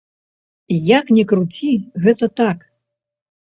[0.97, 1.71] Як ні круці,
[2.07, 2.67] гэта так.